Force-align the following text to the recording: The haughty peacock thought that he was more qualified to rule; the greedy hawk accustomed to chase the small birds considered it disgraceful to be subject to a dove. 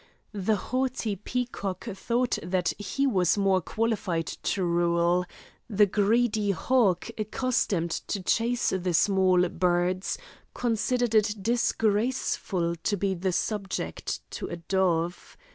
The 0.33 0.55
haughty 0.55 1.15
peacock 1.15 1.83
thought 1.85 2.39
that 2.41 2.73
he 2.79 3.05
was 3.05 3.37
more 3.37 3.61
qualified 3.61 4.25
to 4.25 4.63
rule; 4.65 5.25
the 5.69 5.85
greedy 5.85 6.49
hawk 6.49 7.11
accustomed 7.19 7.91
to 8.07 8.23
chase 8.23 8.69
the 8.71 8.95
small 8.95 9.47
birds 9.47 10.17
considered 10.55 11.13
it 11.13 11.35
disgraceful 11.43 12.75
to 12.77 12.97
be 12.97 13.15
subject 13.29 14.21
to 14.31 14.47
a 14.47 14.55
dove. 14.57 15.37